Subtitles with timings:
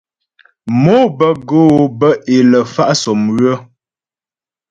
[0.83, 3.53] Mò bə́ go'o bə́ é lə fa' sɔ́mywə.